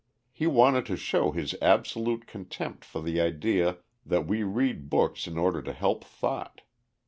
He 0.31 0.47
wanted 0.47 0.87
to 0.87 0.97
show 0.97 1.29
his 1.31 1.53
absolute 1.61 2.25
contempt 2.25 2.83
for 2.83 3.03
the 3.03 3.21
idea 3.21 3.77
that 4.03 4.25
we 4.25 4.41
read 4.41 4.89
books 4.89 5.27
in 5.27 5.37
order 5.37 5.61
to 5.61 5.73
help 5.73 6.03
thought. 6.03 6.61